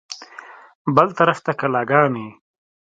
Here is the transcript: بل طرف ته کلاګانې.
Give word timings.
بل 0.95 1.07
طرف 1.19 1.37
ته 1.45 1.51
کلاګانې. 1.59 2.27